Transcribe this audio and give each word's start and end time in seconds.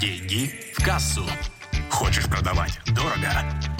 Деньги 0.00 0.50
в 0.76 0.84
кассу. 0.84 1.24
Хочешь 1.88 2.26
продавать 2.26 2.80
дорого? 2.86 3.30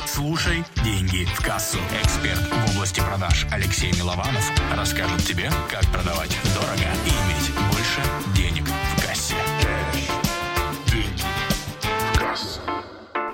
Слушай 0.07 0.63
«Деньги 0.85 1.25
в 1.25 1.43
кассу». 1.43 1.79
Эксперт 2.03 2.39
в 2.39 2.71
области 2.77 3.01
продаж 3.01 3.47
Алексей 3.51 3.93
Милованов 3.93 4.49
расскажет 4.77 5.25
тебе, 5.25 5.51
как 5.69 5.85
продавать 5.87 6.37
дорого 6.55 6.87
и 7.05 7.09
иметь 7.09 7.51
больше 7.73 8.01
денег 8.37 8.64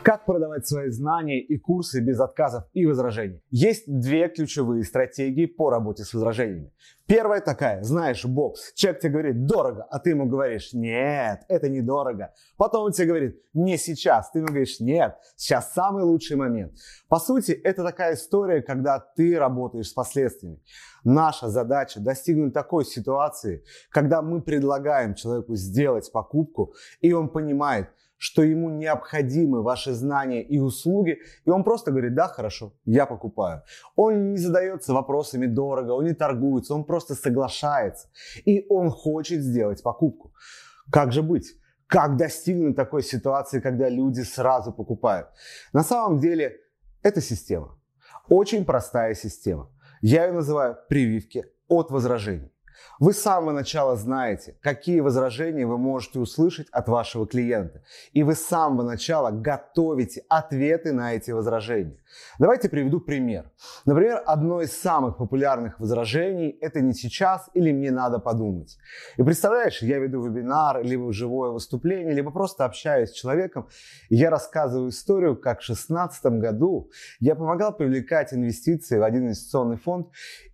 Как 0.03 0.25
продавать 0.25 0.67
свои 0.67 0.89
знания 0.89 1.43
и 1.43 1.59
курсы 1.59 2.01
без 2.01 2.21
отказов 2.21 2.65
и 2.73 2.87
возражений? 2.87 3.43
Есть 3.51 3.85
две 3.87 4.29
ключевые 4.29 4.83
стратегии 4.83 5.45
по 5.45 5.69
работе 5.69 6.05
с 6.05 6.15
возражениями. 6.15 6.73
Первая 7.07 7.43
такая, 7.43 7.83
знаешь, 7.83 8.25
бокс. 8.25 8.73
Человек 8.75 9.03
тебе 9.03 9.13
говорит 9.13 9.45
дорого, 9.45 9.87
а 9.91 9.99
ты 9.99 10.11
ему 10.11 10.25
говоришь, 10.25 10.73
нет, 10.73 11.43
это 11.49 11.69
недорого. 11.69 12.33
Потом 12.57 12.85
он 12.85 12.93
тебе 12.93 13.09
говорит, 13.09 13.43
не 13.53 13.77
сейчас. 13.77 14.31
Ты 14.31 14.39
ему 14.39 14.49
говоришь, 14.49 14.81
нет, 14.81 15.17
сейчас 15.37 15.75
самый 15.75 16.05
лучший 16.05 16.39
момент. 16.39 16.73
По 17.09 17.19
сути, 17.19 17.53
это 17.53 17.85
такая 17.85 18.15
история, 18.15 18.63
когда 18.63 19.01
ты 19.01 19.39
работаешь 19.39 19.89
с 19.89 19.93
последствиями. 19.93 20.63
Наша 21.05 21.49
задача 21.51 22.01
достигнуть 22.01 22.55
такой 22.55 22.87
ситуации, 22.87 23.65
когда 23.91 24.23
мы 24.23 24.41
предлагаем 24.41 25.15
человеку 25.15 25.57
сделать 25.57 26.11
покупку, 26.11 26.73
и 27.03 27.13
он 27.13 27.29
понимает, 27.29 27.89
что 28.21 28.43
ему 28.43 28.69
необходимы 28.69 29.63
ваши 29.63 29.95
знания 29.95 30.43
и 30.43 30.59
услуги, 30.59 31.19
и 31.47 31.51
он 31.51 31.65
просто 31.65 31.91
говорит, 31.91 32.15
да, 32.15 32.29
хорошо, 32.29 32.75
я 32.85 33.07
покупаю. 33.07 33.63
Он 33.97 34.33
не 34.33 34.37
задается 34.37 34.93
вопросами 34.93 35.47
дорого, 35.47 35.93
он 35.93 36.05
не 36.05 36.13
торгуется, 36.13 36.75
он 36.75 36.85
просто 36.85 37.15
соглашается, 37.15 38.09
и 38.45 38.67
он 38.69 38.91
хочет 38.91 39.41
сделать 39.41 39.83
покупку. 39.83 40.35
Как 40.93 41.13
же 41.13 41.23
быть? 41.23 41.47
Как 41.87 42.19
достигнуть 42.19 42.77
такой 42.77 43.03
ситуации, 43.03 43.59
когда 43.59 43.89
люди 43.89 44.21
сразу 44.21 44.71
покупают? 44.71 45.29
На 45.73 45.83
самом 45.83 46.19
деле, 46.19 46.59
это 47.03 47.23
система. 47.23 47.79
Очень 48.29 48.67
простая 48.67 49.15
система. 49.15 49.71
Я 50.03 50.27
ее 50.27 50.33
называю 50.33 50.77
прививки 50.91 51.47
от 51.69 51.91
возражений. 51.91 52.53
Вы 53.01 53.15
с 53.15 53.23
самого 53.23 53.53
начала 53.53 53.97
знаете, 53.97 54.57
какие 54.61 55.01
возражения 55.01 55.67
вы 55.67 55.79
можете 55.79 56.19
услышать 56.21 56.69
от 56.71 56.87
вашего 56.87 57.27
клиента. 57.27 57.83
И 58.13 58.23
вы 58.23 58.35
с 58.35 58.45
самого 58.45 58.83
начала 58.83 59.31
готовите 59.31 60.23
ответы 60.29 60.93
на 60.93 61.15
эти 61.15 61.31
возражения. 61.31 61.97
Давайте 62.39 62.69
приведу 62.69 63.01
пример. 63.01 63.51
Например, 63.87 64.23
одно 64.27 64.61
из 64.61 64.79
самых 64.79 65.17
популярных 65.17 65.81
возражений– 65.81 66.51
это 66.61 66.83
не 66.83 66.93
сейчас 66.93 67.49
или 67.55 67.73
мне 67.73 67.91
надо 67.91 68.19
подумать. 68.19 68.77
И 69.17 69.23
представляешь, 69.23 69.81
я 69.81 69.99
веду 69.99 70.23
вебинар, 70.23 70.83
либо 70.83 71.11
живое 71.11 71.53
выступление, 71.53 72.13
либо 72.13 72.31
просто 72.31 72.67
общаюсь 72.67 73.11
с 73.11 73.15
человеком, 73.15 73.67
и 74.11 74.17
я 74.17 74.29
рассказываю 74.29 74.91
историю, 74.91 75.37
как 75.37 75.63
в 75.63 75.67
2016 75.67 76.27
году 76.39 76.91
я 77.19 77.35
помогал 77.35 77.75
привлекать 77.75 78.35
инвестиции 78.35 78.99
в 78.99 79.03
один 79.03 79.25
инвестиционный 79.25 79.79
фонд, 79.79 80.09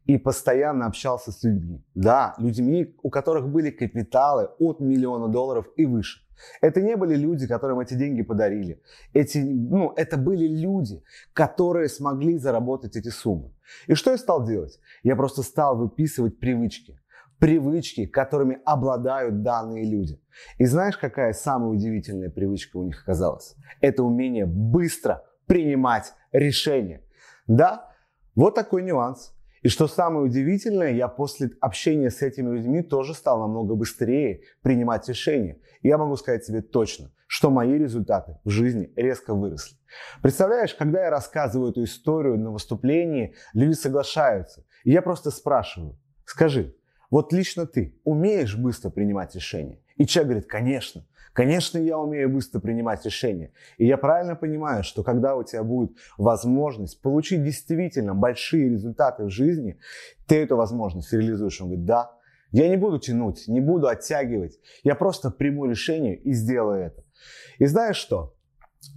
и 0.07 0.19
постоянно 0.19 0.87
общался 0.87 1.33
с 1.33 1.43
людьми. 1.43 1.85
Да, 1.95 2.35
людьми, 2.39 2.95
у 3.03 3.11
которых 3.11 3.49
были 3.49 3.71
капиталы 3.71 4.49
от 4.59 4.81
миллиона 4.81 5.29
долларов 5.29 5.67
и 5.77 5.85
выше. 5.85 6.21
Это 6.61 6.83
не 6.83 6.97
были 6.97 7.17
люди, 7.17 7.47
которым 7.47 7.81
эти 7.81 7.95
деньги 7.95 8.23
подарили. 8.23 8.83
Эти, 9.15 9.39
ну, 9.39 9.93
это 9.97 10.17
были 10.17 10.47
люди, 10.47 11.03
которые 11.33 11.89
смогли 11.89 12.39
заработать 12.39 12.97
эти 12.97 13.09
суммы. 13.09 13.53
И 13.87 13.95
что 13.95 14.11
я 14.11 14.19
стал 14.19 14.45
делать? 14.45 14.79
Я 15.03 15.17
просто 15.17 15.43
стал 15.43 15.77
выписывать 15.77 16.39
привычки. 16.39 17.01
Привычки, 17.39 18.07
которыми 18.07 18.59
обладают 18.65 19.43
данные 19.43 19.85
люди. 19.85 20.21
И 20.59 20.65
знаешь, 20.67 20.97
какая 20.97 21.33
самая 21.33 21.71
удивительная 21.71 22.31
привычка 22.31 22.77
у 22.79 22.85
них 22.85 23.03
оказалась? 23.03 23.57
Это 23.81 24.03
умение 24.03 24.47
быстро 24.47 25.25
принимать 25.47 26.15
решения. 26.33 27.03
Да, 27.47 27.91
вот 28.35 28.55
такой 28.55 28.83
нюанс. 28.83 29.36
И 29.67 29.69
что 29.69 29.89
самое 29.89 30.25
удивительное, 30.25 30.93
я 30.93 31.09
после 31.09 31.51
общения 31.61 32.09
с 32.09 32.23
этими 32.23 32.55
людьми 32.55 32.83
тоже 32.83 33.15
стал 33.15 33.41
намного 33.41 33.75
быстрее 33.75 34.43
принимать 34.63 35.09
решения. 35.09 35.59
И 35.83 35.89
я 35.89 35.99
могу 35.99 36.15
сказать 36.15 36.45
себе 36.45 36.63
точно, 36.63 37.11
что 37.27 37.51
мои 37.51 37.77
результаты 37.77 38.39
в 38.45 38.51
жизни 38.51 38.93
резко 38.95 39.35
выросли. 39.35 39.77
Представляешь, 40.23 40.73
когда 40.73 41.03
я 41.03 41.11
рассказываю 41.11 41.73
эту 41.73 41.83
историю 41.83 42.39
на 42.39 42.53
выступлении, 42.53 43.35
люди 43.55 43.73
соглашаются. 43.73 44.65
И 44.85 44.93
я 44.93 45.03
просто 45.03 45.33
спрашиваю, 45.33 45.99
скажи, 46.27 46.77
вот 47.11 47.33
лично 47.33 47.67
ты 47.67 47.95
умеешь 48.05 48.57
быстро 48.57 48.91
принимать 48.91 49.35
решения? 49.35 49.79
И 49.97 50.07
человек 50.07 50.29
говорит, 50.29 50.49
конечно. 50.49 51.05
Конечно, 51.33 51.77
я 51.77 51.99
умею 51.99 52.31
быстро 52.31 52.61
принимать 52.61 53.05
решения. 53.05 53.53
И 53.77 53.87
я 53.87 53.99
правильно 53.99 54.37
понимаю, 54.37 54.83
что 54.83 55.03
когда 55.03 55.37
у 55.37 55.43
тебя 55.43 55.63
будет 55.63 55.93
возможность 56.17 57.03
получить 57.03 57.45
действительно 57.45 58.15
большие 58.15 58.71
результаты 58.71 59.25
в 59.25 59.31
жизни, 59.31 59.79
ты 60.27 60.37
эту 60.37 60.57
возможность 60.57 61.13
реализуешь. 61.13 61.61
Он 61.61 61.69
говорит, 61.69 61.85
да, 61.85 62.13
я 62.53 62.69
не 62.69 62.79
буду 62.79 62.99
тянуть, 62.99 63.49
не 63.49 63.61
буду 63.61 63.87
оттягивать. 63.87 64.59
Я 64.83 64.95
просто 64.95 65.31
приму 65.31 65.67
решение 65.67 66.17
и 66.17 66.33
сделаю 66.33 66.87
это. 66.87 67.05
И 67.59 67.67
знаешь 67.67 67.97
что? 67.97 68.36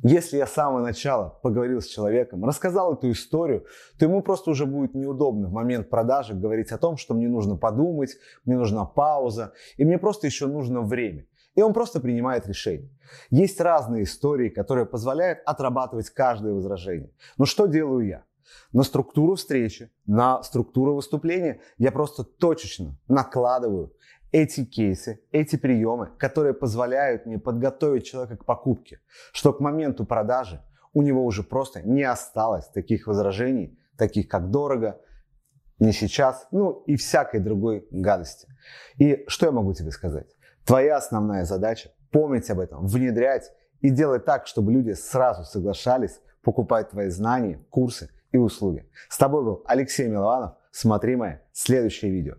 Если 0.04 0.38
я 0.38 0.46
с 0.46 0.54
самого 0.54 0.82
начала 0.82 1.40
поговорил 1.42 1.82
с 1.82 1.88
человеком, 1.88 2.46
рассказал 2.46 2.94
эту 2.94 3.12
историю, 3.12 3.66
то 3.98 4.06
ему 4.06 4.22
просто 4.22 4.52
уже 4.52 4.66
будет 4.66 4.94
неудобно 4.94 5.48
в 5.48 5.52
момент 5.52 5.90
продажи 5.90 6.34
говорить 6.34 6.72
о 6.72 6.78
том, 6.78 6.98
что 6.98 7.14
мне 7.14 7.28
нужно 7.28 7.56
подумать, 7.58 8.16
мне 8.46 8.58
нужна 8.58 8.86
пауза, 8.86 9.54
и 9.78 9.86
мне 9.86 9.98
просто 9.98 10.28
еще 10.28 10.48
нужно 10.48 10.82
время. 10.82 11.26
И 11.56 11.62
он 11.62 11.74
просто 11.74 12.00
принимает 12.00 12.48
решение. 12.48 12.90
Есть 13.30 13.60
разные 13.60 14.04
истории, 14.04 14.50
которые 14.50 14.86
позволяют 14.86 15.40
отрабатывать 15.46 16.10
каждое 16.10 16.54
возражение. 16.54 17.12
Но 17.38 17.46
что 17.46 17.66
делаю 17.66 18.08
я? 18.08 18.24
На 18.72 18.84
структуру 18.84 19.36
встречи, 19.36 19.92
на 20.06 20.42
структуру 20.44 20.96
выступления 20.96 21.62
я 21.78 21.92
просто 21.92 22.24
точечно 22.24 22.98
накладываю 23.08 23.94
эти 24.32 24.66
кейсы, 24.66 25.22
эти 25.32 25.56
приемы, 25.56 26.12
которые 26.18 26.54
позволяют 26.54 27.26
мне 27.26 27.40
подготовить 27.40 28.06
человека 28.06 28.38
к 28.38 28.46
покупке, 28.46 29.00
что 29.32 29.54
к 29.54 29.60
моменту 29.60 30.06
продажи 30.06 30.62
у 30.94 31.02
него 31.02 31.26
уже 31.26 31.44
просто 31.44 31.82
не 31.82 32.04
осталось 32.04 32.68
таких 32.68 33.08
возражений, 33.08 33.78
таких 33.98 34.28
как 34.28 34.50
дорого, 34.50 35.00
не 35.80 35.94
сейчас, 35.94 36.48
ну 36.52 36.84
и 36.88 36.96
всякой 36.96 37.40
другой 37.40 37.88
гадости. 37.92 38.48
И 38.98 39.24
что 39.28 39.46
я 39.46 39.52
могу 39.52 39.74
тебе 39.74 39.92
сказать? 39.92 40.28
Твоя 40.66 40.98
основная 40.98 41.46
задача– 41.46 41.92
помнить 42.12 42.50
об 42.50 42.60
этом, 42.60 42.86
внедрять 42.86 43.52
и 43.82 43.90
делать 43.90 44.26
так, 44.26 44.46
чтобы 44.46 44.74
люди 44.74 44.92
сразу 44.92 45.44
соглашались 45.44 46.20
покупать 46.44 46.90
твои 46.90 47.10
знания, 47.10 47.64
курсы 47.70 48.10
и 48.32 48.38
услуги. 48.38 48.90
С 49.10 49.18
тобой 49.18 49.44
был 49.44 49.64
Алексей 49.66 50.08
Милованов. 50.08 50.56
Смотри 50.72 51.16
мое 51.16 51.42
следующее 51.54 52.12
видео. 52.12 52.36